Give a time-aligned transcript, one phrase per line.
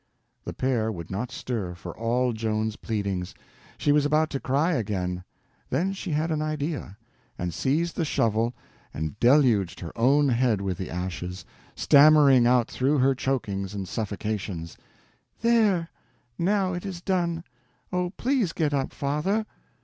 [0.45, 3.35] The Pere would not stir, for all Joan's pleadings.
[3.77, 5.23] She was about to cry again;
[5.69, 6.97] then she had an idea,
[7.37, 8.55] and seized the shovel
[8.95, 11.45] and deluged her own head with the ashes,
[11.75, 14.75] stammering out through her chokings and suffocations:
[15.41, 17.43] "There—now it is done.
[17.93, 19.45] Oh, please get up, father."